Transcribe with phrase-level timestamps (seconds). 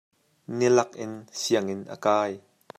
[0.57, 2.33] Nilak in sianginn a kai.